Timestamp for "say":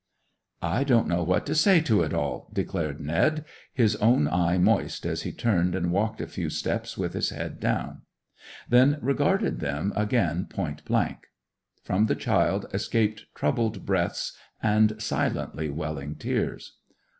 1.53-1.79